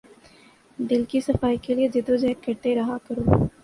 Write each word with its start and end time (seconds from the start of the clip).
دل 0.79 1.03
کی 1.09 1.21
صفائی 1.21 1.57
کے 1.61 1.75
لیے 1.75 1.87
جد 1.93 2.09
و 2.09 2.15
جہد 2.15 2.43
کرتے 2.45 2.75
رہا 2.75 2.97
کرو۔ 3.07 3.45